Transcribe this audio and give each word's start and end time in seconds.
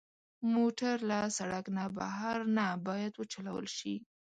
موټر 0.53 0.95
له 1.09 1.19
سړک 1.37 1.65
نه 1.77 1.85
بهر 1.97 2.37
نه 2.57 2.67
باید 2.87 3.13
وچلول 3.17 3.65
شي. 3.77 3.95